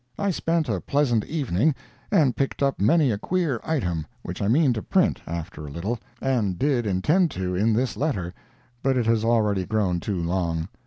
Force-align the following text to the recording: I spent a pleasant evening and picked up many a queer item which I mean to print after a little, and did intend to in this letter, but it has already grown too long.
I 0.17 0.31
spent 0.31 0.67
a 0.67 0.81
pleasant 0.81 1.25
evening 1.25 1.75
and 2.09 2.35
picked 2.35 2.63
up 2.63 2.81
many 2.81 3.11
a 3.11 3.19
queer 3.19 3.61
item 3.63 4.07
which 4.23 4.41
I 4.41 4.47
mean 4.47 4.73
to 4.73 4.81
print 4.81 5.21
after 5.27 5.67
a 5.67 5.69
little, 5.69 5.99
and 6.19 6.57
did 6.57 6.87
intend 6.87 7.29
to 7.37 7.53
in 7.55 7.73
this 7.73 7.95
letter, 7.95 8.33
but 8.81 8.97
it 8.97 9.05
has 9.05 9.23
already 9.23 9.63
grown 9.63 9.99
too 9.99 10.19
long. 10.19 10.69